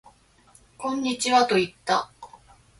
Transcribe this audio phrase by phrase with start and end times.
[0.79, 2.11] こんにちはと言った